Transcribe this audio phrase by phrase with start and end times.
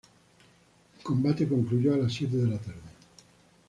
[0.97, 2.81] El combate concluyó a las siete de la tarde.